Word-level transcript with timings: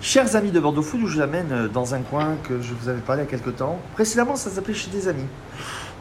Chers 0.00 0.34
amis 0.34 0.50
de 0.50 0.60
Bordeaux 0.60 0.82
Food, 0.82 1.00
je 1.06 1.16
vous 1.16 1.20
amène 1.20 1.52
euh, 1.52 1.68
dans 1.68 1.94
un 1.94 2.00
coin 2.00 2.36
que 2.48 2.60
je 2.62 2.72
vous 2.72 2.88
avais 2.88 3.00
parlé 3.00 3.22
il 3.22 3.26
y 3.26 3.28
a 3.28 3.30
quelques 3.30 3.56
temps. 3.56 3.78
Précédemment, 3.94 4.34
ça 4.34 4.48
s'appelait 4.48 4.72
Chez 4.74 4.90
des 4.90 5.08
Amis. 5.08 5.26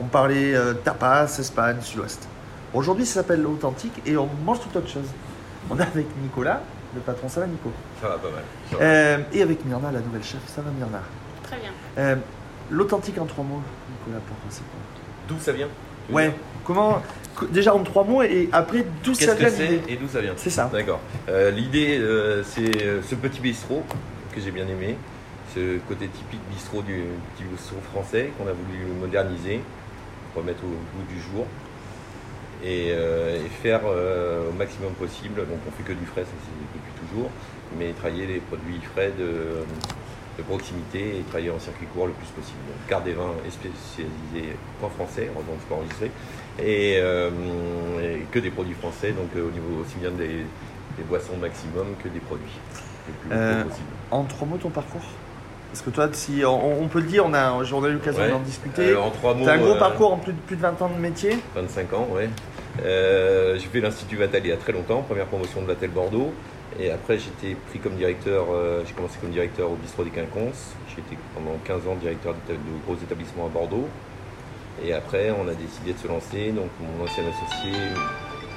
On 0.02 0.06
parlait 0.06 0.56
euh, 0.56 0.74
tapas, 0.74 1.38
Espagne, 1.38 1.78
Sud-Ouest. 1.81 2.27
Aujourd'hui, 2.73 3.05
ça 3.05 3.15
s'appelle 3.15 3.41
l'Authentique 3.41 4.01
et 4.05 4.15
on 4.15 4.29
mange 4.46 4.59
tout 4.62 4.77
autre 4.77 4.88
chose. 4.88 5.07
On 5.70 5.77
est 5.77 5.81
avec 5.81 6.05
Nicolas, 6.21 6.62
le 6.96 7.01
patron. 7.01 7.27
Ça 7.27 7.41
va, 7.41 7.47
Nico? 7.47 7.71
Ça 8.01 8.07
va 8.07 8.17
pas 8.17 8.29
mal. 8.31 8.43
ça 8.71 8.77
va. 8.77 8.83
Euh, 8.83 9.17
Et 9.34 9.41
avec 9.41 9.66
Myrna, 9.66 9.91
la 9.91 10.00
nouvelle 10.00 10.23
chef. 10.23 10.39
Ça 10.47 10.61
va, 10.61 10.71
Myrna? 10.71 11.02
Très 11.43 11.57
bien. 11.57 11.71
Euh, 11.97 12.16
L'Authentique 12.71 13.18
en 13.20 13.25
trois 13.25 13.43
mots, 13.43 13.61
Nicolas, 14.00 14.21
pourquoi 14.25 14.45
c'est 14.50 14.59
quoi? 14.61 14.79
D'où 15.27 15.36
ça 15.39 15.52
vient? 15.52 15.68
Ouais, 16.12 16.32
comment. 16.66 17.02
co- 17.36 17.46
Déjà 17.48 17.73
en 17.73 17.84
trois 17.84 18.04
mots 18.04 18.21
et 18.23 18.50
après 18.52 18.86
d'où 19.04 19.14
ça 19.14 19.34
vient 19.34 19.48
et 19.88 19.96
d'où 19.96 20.07
ça 20.07 20.21
vient 20.21 20.34
C'est 20.36 20.50
ça. 20.50 20.70
D'accord. 20.71 21.00
Euh, 21.30 21.52
L'idée, 21.52 21.98
euh, 22.00 22.43
c'est 22.43 22.84
euh, 22.84 23.02
ce 23.02 23.16
petit 23.16 23.39
bistrot 23.39 23.84
que 24.36 24.42
j'ai 24.42 24.52
bien 24.52 24.68
aimé, 24.68 24.96
ce 25.56 25.78
côté 25.88 26.07
typique 26.07 26.42
bistrot 26.54 26.82
du 26.82 27.04
petit 27.36 27.43
bistrot 27.46 27.82
français 27.92 28.32
qu'on 28.38 28.47
a 28.47 28.54
voulu 28.54 28.86
moderniser, 29.00 29.61
remettre 30.36 30.64
au 30.64 30.68
goût 30.68 31.06
du 31.10 31.19
jour 31.21 31.46
et, 32.64 32.89
euh, 32.91 33.38
et 33.45 33.50
faire 33.64 33.81
au 33.86 34.53
maximum 34.53 34.91
possible. 34.94 35.36
Donc 35.38 35.59
on 35.67 35.72
fait 35.72 35.83
que 35.83 35.97
du 35.97 36.05
frais, 36.05 36.22
ça 36.23 36.36
c'est 36.44 36.80
depuis 36.80 37.08
toujours, 37.08 37.30
mais 37.80 37.91
travailler 37.94 38.28
les 38.28 38.39
produits 38.39 38.80
frais 38.94 39.11
de, 39.17 39.64
de 40.39 40.44
proximité 40.45 41.20
et 41.20 41.23
travailler 41.30 41.52
en 41.52 41.59
circuit 41.59 41.86
court 41.88 42.08
le 42.08 42.14
plus 42.14 42.28
possible. 42.28 42.59
Donc 42.67 42.88
carte 42.88 43.03
des 43.06 43.14
vins 43.14 43.34
est 43.45 43.52
spécialisée 43.52 44.56
en 44.84 44.89
français, 44.89 45.30
en 45.36 45.39
vente 45.39 45.59
pas 45.70 45.75
enregistrée, 45.75 46.11
et, 46.61 46.97
euh, 47.02 47.30
et 48.02 48.25
que 48.31 48.39
des 48.39 48.50
produits 48.52 48.75
français, 48.75 49.11
donc 49.11 49.30
euh, 49.36 49.47
au 49.47 49.52
niveau 49.52 49.81
aussi 49.81 49.95
bien 50.00 50.11
des, 50.11 50.45
des 50.97 51.03
boissons 51.08 51.38
maximum 51.38 51.88
que 52.03 52.09
des 52.09 52.20
produits 52.20 52.58
le 53.08 53.14
plus 53.14 53.30
Euh, 53.38 53.64
possible. 53.64 53.86
En 54.11 54.23
trois 54.23 54.47
mots, 54.47 54.58
ton 54.58 54.70
parcours? 54.70 55.02
Parce 55.72 55.83
que 55.83 55.92
toi, 55.92 56.09
si 56.14 56.42
on, 56.45 56.81
on 56.81 56.88
peut 56.88 57.00
le 57.00 57.06
dire, 57.06 57.23
on 57.28 57.33
a, 57.33 57.52
on 57.52 57.59
a 57.83 57.88
eu 57.89 57.94
l'occasion 57.94 58.23
Ouais. 58.23 58.30
d'en 58.31 58.39
discuter. 58.39 58.95
En 58.95 59.11
trois 59.11 59.35
mots, 59.35 59.45
T'as 59.45 59.53
un 59.53 59.58
gros 59.59 59.75
euh, 59.75 59.80
parcours 59.80 60.13
en 60.13 60.17
plus 60.17 60.33
de, 60.33 60.39
plus 60.39 60.56
de 60.56 60.61
20 60.61 60.81
ans 60.81 60.89
de 60.89 61.00
métier 61.00 61.38
25 61.56 61.94
ans, 61.94 62.08
ouais. 62.11 62.30
Euh, 62.83 63.56
j'ai 63.59 63.67
fait 63.67 63.80
l'Institut 63.81 64.16
Vatel 64.16 64.41
il 64.45 64.50
y 64.50 64.52
a 64.53 64.58
très 64.58 64.72
longtemps, 64.72 65.02
première 65.03 65.25
promotion 65.28 65.61
de 65.61 65.67
Vatel 65.67 65.91
Bordeaux. 65.91 66.33
Et 66.78 66.92
après, 66.92 67.17
j'ai 67.17 67.30
été 67.30 67.56
pris 67.56 67.80
comme 67.80 67.95
directeur, 67.95 68.45
euh, 68.52 68.84
j'ai 68.86 68.94
commencé 68.94 69.17
comme 69.20 69.31
directeur 69.31 69.72
au 69.72 69.75
bistrot 69.75 70.03
des 70.03 70.12
Quinconces. 70.12 70.75
J'ai 70.89 71.02
été 71.02 71.17
pendant 71.34 71.58
15 71.66 71.88
ans 71.88 71.95
directeur 71.95 72.36
de 72.48 72.56
gros 72.86 72.95
établissements 72.95 73.48
à 73.48 73.50
Bordeaux. 73.50 73.88
Et 74.84 74.94
après, 74.94 75.31
on 75.31 75.47
a 75.47 75.53
décidé 75.53 75.94
de 75.94 75.97
se 75.97 76.08
lancer, 76.08 76.52
donc 76.52 76.70
mon 76.80 77.03
ancien 77.03 77.23
associé, 77.23 77.73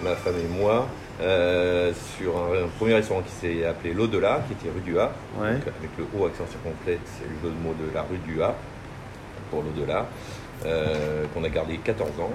ma 0.04 0.14
femme 0.14 0.36
et 0.38 0.60
moi, 0.60 0.86
euh, 1.20 1.92
sur 2.16 2.36
un, 2.36 2.64
un 2.64 2.68
premier 2.78 2.94
restaurant 2.94 3.22
qui 3.22 3.32
s'est 3.32 3.64
appelé 3.64 3.92
L'Au-delà, 3.92 4.42
qui 4.46 4.52
était 4.52 4.72
rue 4.72 4.82
du 4.82 4.98
Havre. 4.98 5.14
Ouais. 5.40 5.48
Avec 5.50 5.90
le 5.98 6.04
haut 6.14 6.26
accent 6.26 6.46
circonflexe, 6.46 7.00
c'est 7.18 7.24
le 7.28 7.34
jeu 7.42 7.54
de 7.54 7.62
mots 7.66 7.74
de 7.74 7.92
la 7.94 8.02
rue 8.02 8.18
du 8.18 8.42
Havre, 8.42 8.56
pour 9.50 9.62
l'au-delà, 9.62 10.06
euh, 10.64 11.24
qu'on 11.34 11.44
a 11.44 11.48
gardé 11.48 11.78
14 11.78 12.08
ans, 12.20 12.30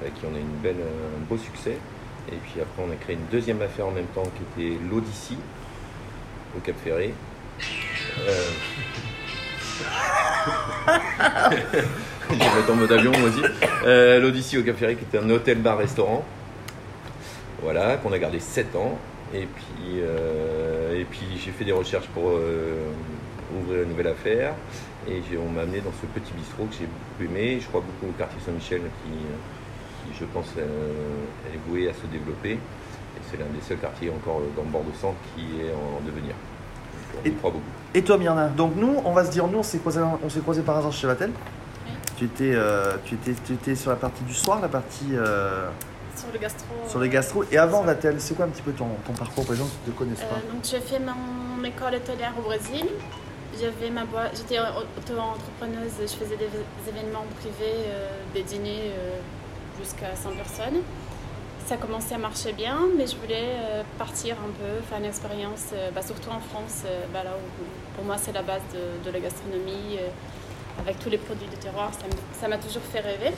avec 0.00 0.14
qui 0.14 0.24
on 0.24 0.34
a 0.34 0.38
une 0.38 0.56
belle, 0.62 0.76
un 0.80 1.24
beau 1.28 1.36
succès. 1.36 1.76
Et 2.32 2.36
puis 2.36 2.60
après, 2.60 2.82
on 2.86 2.90
a 2.90 2.96
créé 2.96 3.16
une 3.16 3.26
deuxième 3.30 3.62
affaire 3.62 3.86
en 3.86 3.92
même 3.92 4.06
temps 4.06 4.24
qui 4.24 4.62
était 4.62 4.78
l'Odyssey, 4.90 5.36
au 6.56 6.60
Cap 6.60 6.74
Ferré. 6.82 7.14
Euh... 8.20 8.50
Je 12.28 12.34
vais 12.34 12.44
mettre 12.44 12.72
en 12.72 12.74
mode 12.74 12.92
avion, 12.92 13.12
moi 13.12 13.28
aussi. 13.28 13.40
Euh, 13.84 14.20
L'Odyssey 14.20 14.58
au 14.58 14.62
Cap 14.62 14.76
Ferré, 14.76 14.96
qui 14.96 15.04
était 15.04 15.18
un 15.18 15.30
hôtel-bar-restaurant. 15.30 16.24
Voilà, 17.62 17.96
qu'on 17.96 18.12
a 18.12 18.18
gardé 18.18 18.40
7 18.40 18.74
ans. 18.76 18.98
Et 19.34 19.46
puis, 19.46 20.00
euh, 20.00 21.02
puis 21.10 21.26
j'ai 21.44 21.50
fait 21.50 21.64
des 21.64 21.72
recherches 21.72 22.06
pour 22.08 22.30
euh, 22.30 22.90
ouvrir 23.58 23.82
une 23.82 23.90
nouvelle 23.90 24.08
affaire. 24.08 24.54
Et 25.08 25.20
on 25.38 25.50
m'a 25.50 25.62
amené 25.62 25.80
dans 25.80 25.92
ce 25.92 26.06
petit 26.06 26.32
bistrot 26.32 26.64
que 26.64 26.74
j'ai 26.74 26.86
beaucoup 26.86 27.32
aimé. 27.32 27.58
Je 27.60 27.66
crois 27.66 27.80
beaucoup 27.80 28.12
au 28.12 28.18
quartier 28.18 28.38
Saint-Michel 28.44 28.80
qui, 28.80 29.12
qui, 30.12 30.18
je 30.18 30.24
pense, 30.26 30.46
euh, 30.58 31.24
est 31.54 31.58
voué 31.68 31.88
à 31.88 31.92
se 31.94 32.06
développer. 32.10 32.52
Et 32.52 33.20
c'est 33.30 33.36
l'un 33.38 33.46
des 33.46 33.60
seuls 33.66 33.78
quartiers 33.78 34.10
encore 34.10 34.40
dans 34.56 34.62
le 34.62 34.68
Bordeaux-Centre 34.68 35.16
qui 35.34 35.42
est 35.60 35.72
en 35.72 36.04
devenir. 36.04 36.34
Donc, 36.34 37.22
on 37.22 37.26
y 37.26 37.28
Et- 37.30 37.34
croit 37.34 37.50
beaucoup. 37.50 37.64
Et 37.94 38.02
toi, 38.02 38.18
Myrna 38.18 38.48
Donc 38.48 38.72
nous, 38.76 39.00
on 39.04 39.12
va 39.12 39.24
se 39.24 39.30
dire, 39.30 39.46
nous, 39.46 39.58
on 39.58 39.62
s'est 39.62 39.78
croisés, 39.78 40.00
on 40.24 40.28
s'est 40.28 40.40
croisés 40.40 40.62
par 40.62 40.76
hasard 40.76 40.92
chez 40.92 41.06
Vatel. 41.06 41.30
Oui. 41.86 41.92
Tu 42.16 42.24
étais, 42.26 42.52
euh, 42.54 42.96
tu, 43.04 43.14
étais, 43.14 43.34
tu 43.46 43.54
étais 43.54 43.74
sur 43.74 43.90
la 43.90 43.96
partie 43.96 44.22
du 44.24 44.34
soir, 44.34 44.60
la 44.60 44.68
partie 44.68 45.06
euh, 45.14 45.68
Sur 46.14 46.28
le 46.32 46.38
gastro. 46.38 46.66
sur 46.88 47.00
les 47.00 47.08
gastro. 47.08 47.44
Et 47.50 47.56
avant 47.58 47.82
Vatel, 47.82 48.16
c'est 48.20 48.34
quoi 48.34 48.44
un 48.44 48.48
petit 48.48 48.62
peu 48.62 48.72
ton, 48.72 48.86
ton 49.06 49.12
parcours 49.14 49.44
pour 49.44 49.52
les 49.54 49.58
gens 49.60 49.64
qui 49.66 49.78
ne 49.86 49.92
te 49.94 49.98
connaissent 49.98 50.20
Euh, 50.22 50.34
pas 50.34 50.52
donc 50.52 50.62
j'ai 50.64 50.80
fait 50.80 50.98
mon 51.00 51.64
école 51.64 51.94
hôtelière 51.94 52.32
au 52.38 52.42
Brésil. 52.42 52.86
J'avais 53.58 53.88
ma 53.88 54.04
boîte, 54.04 54.32
j'étais 54.36 54.58
auto-entrepreneuse, 54.58 55.92
je 56.02 56.06
faisais 56.08 56.36
des, 56.36 56.44
des 56.48 56.88
événements 56.90 57.24
privés, 57.40 57.88
euh, 57.88 58.08
des 58.34 58.42
dîners 58.42 58.92
euh, 58.98 59.16
jusqu'à 59.80 60.14
100 60.14 60.30
personnes. 60.30 60.80
Ça 61.66 61.76
commençait 61.76 62.14
à 62.14 62.18
marcher 62.18 62.52
bien, 62.52 62.78
mais 62.96 63.06
je 63.06 63.16
voulais 63.16 63.42
euh, 63.58 63.82
partir 63.98 64.36
un 64.36 64.50
peu, 64.52 64.80
faire 64.88 64.98
une 64.98 65.04
expérience, 65.06 65.66
euh, 65.74 65.90
bah, 65.92 66.00
surtout 66.02 66.30
en 66.30 66.38
France, 66.38 66.82
euh, 66.86 67.04
bah, 67.12 67.24
là 67.24 67.30
où 67.32 67.64
pour 67.96 68.04
moi 68.04 68.16
c'est 68.18 68.32
la 68.32 68.42
base 68.42 68.60
de, 68.72 69.04
de 69.04 69.12
la 69.12 69.18
gastronomie, 69.20 69.98
avec 70.78 70.98
tous 71.00 71.10
les 71.10 71.18
produits 71.18 71.48
de 71.48 71.56
terroir, 71.56 71.90
ça 72.38 72.46
m'a 72.48 72.58
toujours 72.58 72.82
fait 72.82 73.00
rêver. 73.00 73.32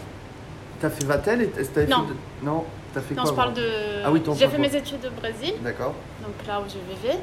T'as 0.80 0.90
fait 0.90 1.04
Vatel 1.04 1.42
et 1.42 1.48
t'avais 1.48 1.86
Non. 1.86 2.06
fait 2.06 2.12
de- 2.12 2.46
Non, 2.46 2.64
t'as 2.92 3.00
fait 3.00 3.14
Non, 3.14 3.22
quoi 3.22 3.30
je 3.30 3.36
parle 3.36 3.54
de. 3.54 3.68
Ah 4.04 4.10
oui, 4.12 4.22
J'ai 4.38 4.48
fait 4.48 4.58
mes 4.58 4.76
études 4.76 5.06
au 5.06 5.20
Brésil. 5.20 5.54
D'accord. 5.62 5.94
donc 6.22 6.46
là 6.46 6.60
où 6.60 6.64
je 6.68 6.76
vivais. 6.94 7.18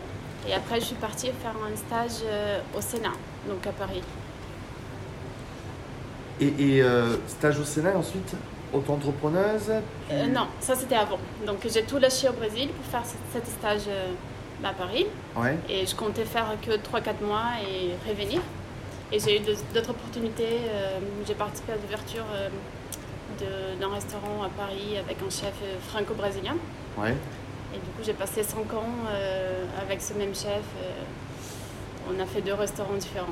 Et 0.48 0.54
après, 0.54 0.80
je 0.80 0.86
suis 0.86 0.96
partie 0.96 1.28
faire 1.28 1.54
un 1.72 1.76
stage 1.76 2.24
au 2.76 2.82
Sénat, 2.82 3.14
donc 3.48 3.66
à 3.68 3.72
Paris. 3.72 4.02
Et, 6.42 6.48
et, 6.60 6.82
euh, 6.82 7.16
stage 7.28 7.60
au 7.60 7.64
Sénat, 7.64 7.96
ensuite? 7.98 8.34
Auto-entrepreneuse 8.76 9.72
Euh, 10.12 10.28
non, 10.28 10.48
ça 10.60 10.76
c'était 10.76 10.96
avant. 10.96 11.20
Donc 11.46 11.58
j'ai 11.68 11.84
tout 11.84 11.98
lâché 11.98 12.30
au 12.30 12.34
Brésil 12.34 12.70
pour 12.70 12.86
faire 12.86 13.06
ce- 13.06 13.16
cet 13.34 13.48
stage 13.48 13.88
euh, 13.88 14.14
à 14.64 14.74
Paris. 14.74 15.08
Ouais. 15.36 15.58
Et 15.70 15.86
je 15.86 15.96
comptais 15.96 16.26
faire 16.26 16.48
que 16.62 16.72
3-4 16.72 17.22
mois 17.24 17.44
et 17.68 17.96
revenir. 18.10 18.42
Et 19.12 19.20
j'ai 19.20 19.38
eu 19.38 19.40
d'autres 19.74 19.90
opportunités. 19.92 20.60
euh, 20.74 21.00
j'ai 21.28 21.36
participé 21.36 21.74
à 21.74 21.76
l'ouverture 21.76 22.26
d'un 23.80 23.94
restaurant 23.94 24.44
à 24.44 24.50
Paris 24.50 24.98
avec 24.98 25.18
un 25.26 25.30
chef 25.30 25.54
franco-brésilien. 25.90 26.56
Ouais. 26.98 27.12
Et 27.74 27.78
du 27.78 27.86
coup, 27.92 28.02
j'ai 28.04 28.14
passé 28.14 28.44
5 28.44 28.74
ans 28.74 28.96
avec 29.82 30.02
ce 30.02 30.14
même 30.14 30.34
chef. 30.34 30.64
on 32.10 32.20
a 32.22 32.26
fait 32.26 32.42
deux 32.42 32.54
restaurants 32.54 32.94
différents. 32.94 33.26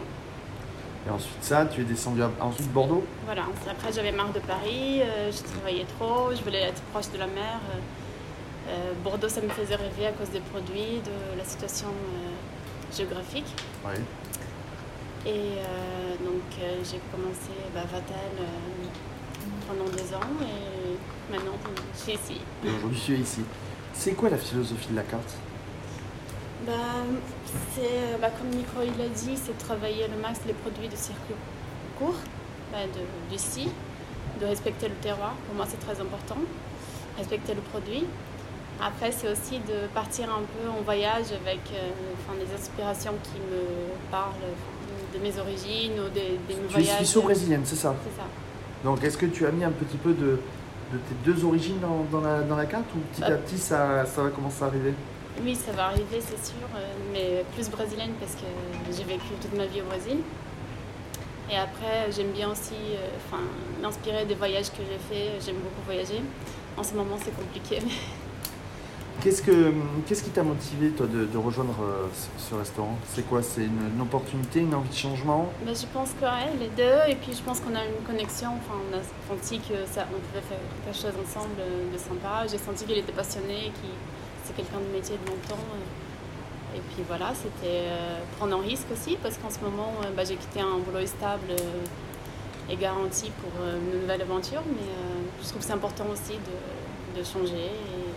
Et 1.06 1.10
ensuite 1.10 1.44
ça, 1.44 1.66
tu 1.66 1.82
es 1.82 1.84
descendu 1.84 2.22
à 2.24 2.30
ensuite 2.40 2.72
Bordeaux 2.72 3.04
Voilà, 3.26 3.44
après 3.70 3.92
j'avais 3.92 4.12
marre 4.14 4.32
de 4.32 4.40
Paris, 4.40 5.02
euh, 5.02 5.32
je 5.32 5.44
travaillais 5.44 5.86
trop, 6.00 6.32
je 6.34 6.42
voulais 6.42 6.62
être 6.62 6.82
proche 6.94 7.10
de 7.12 7.18
la 7.18 7.28
mer. 7.28 7.60
euh, 7.72 8.70
euh, 8.70 8.94
Bordeaux, 9.04 9.28
ça 9.28 9.42
me 9.42 9.50
faisait 9.50 9.76
rêver 9.76 10.08
à 10.08 10.14
cause 10.14 10.30
des 10.30 10.40
produits, 10.40 11.02
de 11.04 11.38
la 11.38 11.44
situation 11.44 11.90
euh, 11.90 12.96
géographique. 12.96 13.54
Ouais. 13.86 14.00
Et 15.26 15.56
donc 16.26 16.42
j'ai 16.84 17.00
commencé 17.12 17.50
bah, 17.74 17.82
Vatel 17.90 18.46
pendant 19.68 19.90
deux 19.90 20.14
ans 20.14 20.34
et 20.42 21.32
maintenant 21.32 21.54
je 21.96 22.00
suis 22.02 22.12
ici. 22.14 22.42
Aujourd'hui, 22.62 22.98
je 22.98 23.02
suis 23.04 23.16
ici. 23.16 23.42
C'est 23.94 24.14
quoi 24.14 24.30
la 24.30 24.38
philosophie 24.38 24.90
de 24.90 24.98
la 24.98 25.04
carte 25.04 25.34
Bah, 26.66 26.72
c'est, 27.76 27.82
euh, 27.82 28.18
bah, 28.22 28.30
comme 28.38 28.50
Nico 28.50 28.78
il 28.84 29.02
a 29.02 29.08
dit, 29.10 29.36
c'est 29.36 29.58
travailler 29.58 30.08
le 30.08 30.22
max 30.22 30.40
les 30.48 30.54
produits 30.54 30.88
de 30.88 30.96
circuit 30.96 31.36
court, 32.00 32.16
bah, 32.72 32.80
de, 32.86 33.30
d'ici, 33.34 33.70
de 34.40 34.46
respecter 34.46 34.88
le 34.88 34.96
terroir. 34.96 35.34
Pour 35.48 35.56
moi, 35.56 35.66
c'est 35.68 35.80
très 35.80 36.00
important. 36.02 36.38
Respecter 37.18 37.54
le 37.54 37.62
produit. 37.62 38.06
Après, 38.82 39.12
c'est 39.12 39.32
aussi 39.32 39.60
de 39.60 39.88
partir 39.94 40.30
un 40.30 40.42
peu 40.42 40.70
en 40.70 40.82
voyage 40.84 41.28
avec 41.32 41.60
euh, 41.74 41.90
enfin, 42.28 42.34
inspirations 42.56 43.14
qui 43.24 43.40
me 43.40 43.62
parlent 44.10 44.32
enfin, 44.32 45.18
de 45.18 45.20
mes 45.20 45.38
origines 45.40 46.00
ou 46.00 46.10
des, 46.10 46.40
des 46.48 46.56
Tu 46.56 46.80
es 46.80 46.82
voyages. 46.82 47.06
suisse-brésilienne, 47.06 47.62
c'est 47.66 47.76
ça 47.76 47.94
C'est 48.04 48.20
ça. 48.20 48.28
Donc 48.84 49.04
est-ce 49.04 49.18
que 49.18 49.28
tu 49.28 49.46
as 49.46 49.52
mis 49.52 49.64
un 49.64 49.72
petit 49.72 49.98
peu 49.98 50.14
de, 50.14 50.40
de 50.92 50.98
tes 50.98 51.16
deux 51.24 51.46
origines 51.46 51.80
dans, 51.80 52.04
dans 52.12 52.26
la, 52.26 52.42
dans 52.42 52.56
la 52.58 52.66
carte 52.66 52.86
ou 52.96 53.00
petit 53.14 53.24
à 53.24 53.30
Euh. 53.32 53.38
petit 53.38 53.58
ça, 53.60 54.06
ça 54.06 54.24
va 54.24 54.30
commencer 54.30 54.64
à 54.64 54.68
arriver? 54.68 54.94
Oui, 55.42 55.56
ça 55.56 55.72
va 55.72 55.86
arriver, 55.88 56.20
c'est 56.22 56.46
sûr, 56.46 56.68
euh, 56.76 56.94
mais 57.12 57.44
plus 57.56 57.70
brésilienne 57.70 58.14
parce 58.20 58.34
que 58.36 58.46
j'ai 58.96 59.04
vécu 59.04 59.26
toute 59.42 59.54
ma 59.58 59.66
vie 59.66 59.82
au 59.82 59.86
Brésil. 59.86 60.18
Et 61.52 61.58
après, 61.58 62.12
j'aime 62.12 62.32
bien 62.32 62.50
aussi 62.52 62.74
euh, 62.76 63.08
enfin, 63.18 63.42
m'inspirer 63.82 64.26
des 64.26 64.36
voyages 64.36 64.70
que 64.70 64.78
j'ai 64.80 64.98
faits. 65.10 65.44
J'aime 65.46 65.58
beaucoup 65.58 65.82
voyager. 65.86 66.22
En 66.78 66.84
ce 66.84 66.94
moment, 66.94 67.18
c'est 67.24 67.36
compliqué. 67.36 67.80
mais 67.84 67.92
Qu'est-ce, 69.22 69.42
que, 69.42 69.72
qu'est-ce 70.08 70.24
qui 70.24 70.32
t'a 70.32 70.44
motivé 70.44 70.90
toi 70.90 71.06
de, 71.06 71.26
de 71.26 71.38
rejoindre 71.38 71.76
euh, 71.82 72.08
ce, 72.14 72.50
ce 72.50 72.56
restaurant? 72.56 72.98
C'est 73.14 73.28
quoi? 73.28 73.42
C'est 73.44 73.62
une, 73.62 73.92
une 73.96 74.02
opportunité, 74.02 74.60
une 74.62 74.74
envie 74.74 74.90
de 74.90 74.96
changement? 74.96 75.50
Mais 75.66 75.74
je 75.76 75.86
pense 75.94 76.10
que 76.20 76.26
ouais, 76.26 76.52
les 76.60 76.70
deux, 76.70 77.00
et 77.12 77.16
puis 77.16 77.34
je 77.34 77.42
pense 77.42 77.60
qu'on 77.60 77.76
a 77.76 77.86
une 77.86 78.04
connexion. 78.06 78.50
Enfin, 78.50 78.80
on 78.92 78.98
a 78.98 79.02
senti 79.36 79.60
que 79.60 79.76
ça, 79.86 80.08
on 80.14 80.20
pouvait 80.20 80.42
faire 80.48 80.58
quelque 80.86 80.96
chose 80.98 81.14
ensemble 81.24 81.56
de 81.94 81.98
sympa. 81.98 82.46
J'ai 82.52 82.58
senti 82.58 82.86
qu'il 82.86 82.98
était 82.98 83.14
passionné, 83.14 83.72
qu'il 83.80 83.94
c'est 84.44 84.56
quelqu'un 84.56 84.80
de 84.80 84.96
métier 84.96 85.16
de 85.24 85.30
longtemps. 85.30 85.64
Et 86.76 86.82
puis 86.94 87.04
voilà, 87.08 87.34
c'était 87.36 87.86
euh, 87.88 88.20
prendre 88.38 88.58
un 88.58 88.62
risque 88.62 88.88
aussi, 88.92 89.18
parce 89.22 89.38
qu'en 89.38 89.50
ce 89.50 89.60
moment, 89.60 89.94
euh, 90.04 90.12
bah, 90.16 90.24
j'ai 90.26 90.36
quitté 90.36 90.60
un 90.60 90.80
boulot 90.80 91.06
stable 91.06 91.52
euh, 91.52 92.72
et 92.72 92.76
garanti 92.76 93.32
pour 93.42 93.52
euh, 93.62 93.78
une 93.78 94.02
nouvelle 94.02 94.22
aventure, 94.22 94.62
mais 94.68 94.82
euh, 94.82 95.22
je 95.42 95.48
trouve 95.50 95.60
que 95.60 95.66
c'est 95.68 95.74
important 95.74 96.06
aussi 96.12 96.34
de, 96.34 97.20
de 97.20 97.24
changer 97.24 97.66
et 97.66 98.10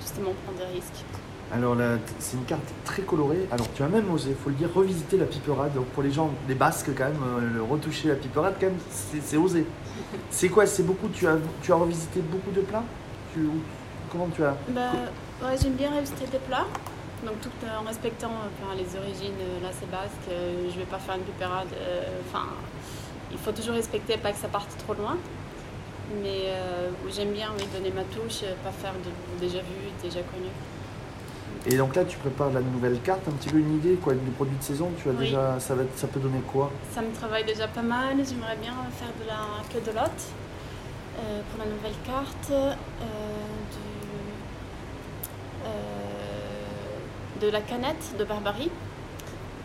justement 0.00 0.32
prendre 0.44 0.58
des 0.58 0.74
risques. 0.74 1.04
Alors 1.52 1.76
c'est 2.18 2.36
une 2.36 2.44
carte 2.44 2.62
très 2.84 3.02
colorée. 3.02 3.46
Alors 3.52 3.66
tu 3.74 3.82
as 3.82 3.88
même 3.88 4.10
osé, 4.12 4.34
faut 4.42 4.48
le 4.48 4.56
dire, 4.56 4.68
revisiter 4.74 5.16
la 5.16 5.26
piperade. 5.26 5.74
Donc 5.74 5.84
pour 5.88 6.02
les 6.02 6.10
gens, 6.10 6.30
les 6.48 6.54
Basques 6.54 6.90
quand 6.96 7.04
même, 7.04 7.22
euh, 7.22 7.50
le 7.56 7.62
retoucher 7.62 8.08
la 8.08 8.14
piperade 8.16 8.54
quand 8.58 8.66
même, 8.66 8.78
c'est 8.90 9.22
c'est 9.22 9.36
osé. 9.36 9.64
C'est 10.30 10.48
quoi? 10.48 10.66
C'est 10.66 10.82
beaucoup 10.82 11.06
Tu 11.08 11.28
as 11.28 11.36
tu 11.62 11.70
as 11.70 11.76
revisité 11.76 12.20
beaucoup 12.20 12.50
de 12.50 12.62
plats? 12.62 12.82
Tu, 13.32 13.40
Comment 14.10 14.28
tu 14.34 14.44
as 14.44 14.56
Bah, 14.68 14.90
ouais, 15.42 15.56
j'aime 15.60 15.72
bien 15.74 15.90
révisiter 15.92 16.26
des 16.26 16.38
plats. 16.38 16.66
Donc 17.24 17.40
tout 17.40 17.48
euh, 17.64 17.78
en 17.80 17.86
respectant 17.86 18.28
euh, 18.28 18.48
enfin, 18.62 18.74
les 18.76 18.98
origines, 18.98 19.32
euh, 19.40 19.62
là 19.62 19.70
c'est 19.72 19.90
basque, 19.90 20.28
euh, 20.30 20.68
je 20.72 20.78
vais 20.78 20.84
pas 20.84 20.98
faire 20.98 21.14
une 21.14 21.22
pipérade. 21.22 21.68
euh, 21.72 22.02
Enfin, 22.28 22.46
il 23.32 23.38
faut 23.38 23.52
toujours 23.52 23.74
respecter, 23.74 24.16
pas 24.18 24.32
que 24.32 24.38
ça 24.38 24.48
parte 24.48 24.68
trop 24.84 24.94
loin. 24.94 25.16
Mais 26.22 26.42
euh, 26.48 26.90
j'aime 27.10 27.32
bien 27.32 27.48
oui, 27.58 27.64
donner 27.74 27.90
ma 27.90 28.02
touche, 28.04 28.40
pas 28.62 28.70
faire 28.72 28.92
de 28.92 29.40
déjà 29.40 29.58
vu, 29.60 29.90
déjà 30.02 30.20
connu. 30.20 30.48
Et 31.66 31.78
donc 31.78 31.96
là, 31.96 32.04
tu 32.04 32.18
prépares 32.18 32.50
la 32.50 32.60
nouvelle 32.60 33.00
carte, 33.00 33.22
un 33.26 33.32
petit 33.32 33.48
peu 33.48 33.56
une 33.56 33.76
idée, 33.76 33.94
quoi, 33.94 34.12
des 34.12 34.30
produits 34.32 34.58
de 34.58 34.62
saison. 34.62 34.90
Tu 35.02 35.08
as 35.08 35.12
Oui. 35.12 35.18
déjà, 35.20 35.58
ça 35.58 35.74
va, 35.74 35.84
ça 35.96 36.06
peut 36.06 36.20
donner 36.20 36.40
quoi? 36.52 36.70
Ça 36.92 37.00
me 37.00 37.10
travaille 37.14 37.44
déjà 37.46 37.66
pas 37.68 37.80
mal. 37.80 38.16
J'aimerais 38.18 38.56
bien 38.60 38.74
faire 38.98 39.08
de 39.18 39.26
la 39.26 39.64
queue 39.72 39.80
de 39.80 39.96
lotte 39.96 40.24
euh, 41.18 41.40
pour 41.50 41.58
la 41.64 41.70
nouvelle 41.70 41.98
carte. 42.06 42.50
euh, 42.50 42.74
du- 43.72 44.04
euh, 45.66 47.40
de 47.40 47.48
la 47.50 47.60
canette 47.60 48.14
de 48.18 48.24
Barbarie 48.24 48.70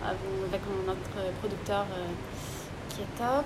avec 0.03 0.61
notre 0.87 1.31
producteur 1.39 1.85
euh, 1.93 2.07
qui 2.89 3.01
est 3.01 3.17
top. 3.17 3.45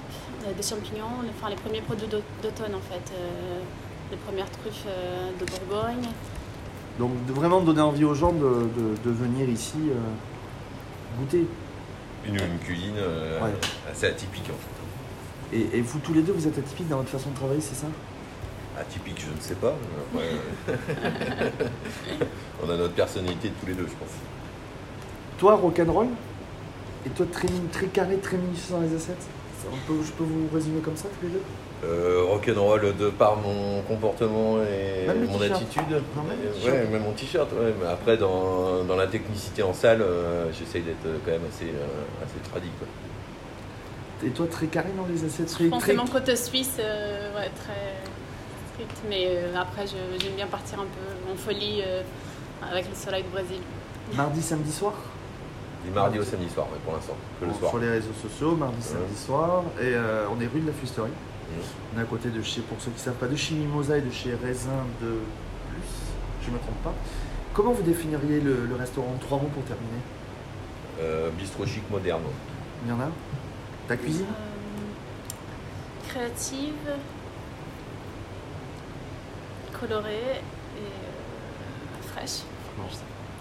Des 0.55 0.63
champignons, 0.63 1.21
les- 1.23 1.29
enfin 1.29 1.49
les 1.49 1.55
premiers 1.55 1.81
produits 1.81 2.07
d'au- 2.07 2.21
d'automne 2.41 2.75
en 2.75 2.81
fait. 2.81 3.11
euh, 3.15 3.59
les 4.11 4.17
premières 4.17 4.49
truffes 4.51 4.85
euh, 4.87 5.31
de 5.39 5.45
Bourgogne. 5.45 6.07
Donc 6.99 7.25
de 7.25 7.33
vraiment 7.33 7.61
donner 7.61 7.81
envie 7.81 8.05
aux 8.05 8.13
gens 8.13 8.31
de, 8.31 8.69
de- 8.77 8.95
de 9.03 9.09
venir 9.11 9.49
ici 9.49 9.73
euh, 9.89 9.95
goûter. 11.17 11.47
Une, 12.25 12.35
une 12.35 12.59
cuisine 12.59 12.93
euh, 12.97 13.41
Ouais. 13.41 13.53
assez 13.91 14.05
atypique 14.07 14.45
en 14.45 14.53
fait. 14.53 14.72
Et, 15.53 15.77
et 15.77 15.81
vous 15.81 15.99
tous 15.99 16.13
les 16.13 16.21
deux, 16.21 16.33
vous 16.33 16.47
êtes 16.47 16.57
atypiques 16.57 16.89
dans 16.89 16.97
votre 16.97 17.09
façon 17.09 17.29
de 17.29 17.35
travailler, 17.35 17.61
c'est 17.61 17.75
ça? 17.75 17.87
Atypique, 18.79 19.19
je 19.21 19.27
ne 19.35 19.39
sais 19.41 19.55
pas. 19.55 19.75
après, 20.15 20.29
on 22.65 22.69
a 22.69 22.75
notre 22.77 22.93
personnalité 22.93 23.51
tous 23.59 23.67
les 23.67 23.73
deux, 23.73 23.83
je 23.87 23.93
pense. 23.93 24.09
Toi, 25.37 25.55
rock'n'roll, 25.55 26.07
et 27.05 27.09
toi, 27.09 27.25
très, 27.31 27.47
très 27.71 27.87
carré, 27.87 28.17
très 28.17 28.37
minutieux 28.37 28.73
dans 28.75 28.81
les 28.81 28.95
assets? 28.95 29.13
Ça, 29.61 29.67
on 29.71 29.77
peut- 29.87 30.01
Je 30.03 30.11
peux 30.11 30.23
vous 30.23 30.47
résumer 30.53 30.79
comme 30.81 30.95
ça 30.97 31.07
tous 31.19 31.27
les 31.27 31.33
deux? 31.33 31.41
Euh, 31.85 32.23
rock'n'roll 32.29 32.95
de 32.97 33.09
par 33.09 33.35
mon 33.35 33.81
comportement 33.81 34.57
et 34.63 35.05
Même 35.05 35.27
mon 35.27 35.41
attitude. 35.41 35.83
Non, 36.15 36.23
même 36.23 36.37
Euh, 36.65 36.71
ouais, 36.71 36.87
même 36.89 37.03
mon 37.03 37.11
t-shirt. 37.11 37.51
ouais. 37.51 37.73
Mais 37.79 37.87
après, 37.89 38.17
dans, 38.17 38.83
dans 38.85 38.95
la 38.95 39.05
technicité 39.07 39.61
en 39.63 39.73
salle, 39.73 40.01
euh, 40.01 40.45
j'essaye 40.53 40.81
d'être 40.81 41.03
quand 41.25 41.31
même 41.31 41.41
assez, 41.47 41.65
euh, 41.65 42.23
assez 42.25 42.39
tradi. 42.49 42.69
Quoi. 42.79 42.87
Et 44.25 44.29
toi, 44.29 44.45
très 44.49 44.67
carré 44.67 44.89
dans 44.95 45.05
les 45.05 45.23
assets 45.25 45.45
très, 45.45 45.65
Je 45.65 45.69
pense 45.69 45.83
très... 45.83 45.93
mon 45.93 46.05
côté 46.07 46.35
suisse, 46.35 46.77
euh, 46.79 47.35
ouais, 47.35 47.49
très 47.55 47.93
strict. 48.73 49.01
Mais 49.09 49.25
euh, 49.29 49.55
après, 49.59 49.85
j'aime 49.87 50.33
bien 50.35 50.47
partir 50.47 50.79
un 50.79 50.83
peu 50.85 51.31
en 51.31 51.35
folie 51.35 51.81
euh, 51.85 52.01
avec 52.71 52.87
le 52.89 52.95
soleil 52.95 53.23
du 53.23 53.29
Brésil. 53.29 53.59
Mardi, 54.15 54.41
samedi 54.41 54.71
soir 54.71 54.93
Du 55.85 55.91
mardi 55.91 56.19
au 56.19 56.23
samedi 56.23 56.49
soir, 56.49 56.67
ouais, 56.71 56.79
pour 56.85 56.93
l'instant, 56.93 57.15
que 57.39 57.45
le 57.45 57.51
Bon, 57.51 57.57
soir. 57.59 57.71
Sur 57.71 57.79
les 57.79 57.89
réseaux 57.89 58.13
sociaux, 58.21 58.55
mardi, 58.55 58.81
samedi 58.81 59.15
soir. 59.15 59.63
Et 59.79 59.93
euh, 59.95 60.25
on 60.31 60.39
est 60.41 60.47
rue 60.47 60.61
de 60.61 60.67
la 60.67 60.73
Fusterie. 60.73 61.09
Mhm. 61.09 61.63
On 61.95 61.99
est 61.99 62.03
à 62.03 62.05
côté 62.05 62.29
de 62.29 62.41
chez, 62.41 62.61
pour 62.61 62.79
ceux 62.79 62.91
qui 62.91 62.97
ne 62.99 63.03
savent 63.03 63.15
pas, 63.15 63.27
de 63.27 63.35
chez 63.35 63.55
Mimosa 63.55 63.97
et 63.97 64.01
de 64.01 64.11
chez 64.11 64.35
Raisin 64.41 64.85
de 65.01 65.07
Plus. 65.69 65.89
Je 66.45 66.49
ne 66.49 66.53
me 66.55 66.59
trompe 66.59 66.81
pas. 66.83 66.93
Comment 67.53 67.71
vous 67.71 67.83
définiriez 67.83 68.39
le, 68.39 68.65
le 68.65 68.75
restaurant 68.75 69.13
en 69.15 69.17
trois 69.19 69.37
mots 69.39 69.51
pour 69.53 69.63
terminer 69.63 70.01
Euh, 71.01 71.29
bistrot 71.37 71.65
chic 71.65 71.83
moderne. 71.91 72.21
Il 72.85 72.89
y 72.89 72.93
en 72.93 72.99
a 72.99 73.09
Ta 73.87 73.97
cuisine 73.97 74.25
Euh, 74.25 76.09
créative, 76.09 76.73
colorée 79.79 80.11
et 80.13 80.79
euh, 80.79 82.07
fraîche. 82.13 82.41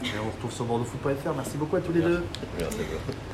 Et 0.05 0.09
on 0.19 0.31
retrouve 0.31 0.53
sur 0.53 0.65
bordeauxfoot.fr. 0.65 1.33
Merci 1.37 1.57
beaucoup 1.57 1.77
à 1.77 1.81
tous 1.81 1.93
les 1.93 2.01
deux. 2.03 2.25
Merci 2.59 2.77
à 2.81 2.85
vous. 2.85 3.32